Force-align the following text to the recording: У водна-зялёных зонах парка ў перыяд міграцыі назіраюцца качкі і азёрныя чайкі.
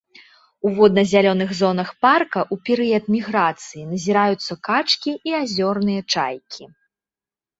У 0.67 0.69
водна-зялёных 0.77 1.49
зонах 1.59 1.89
парка 2.05 2.39
ў 2.43 2.55
перыяд 2.69 3.03
міграцыі 3.15 3.83
назіраюцца 3.91 4.53
качкі 4.69 5.11
і 5.31 5.35
азёрныя 5.41 6.01
чайкі. 6.15 6.63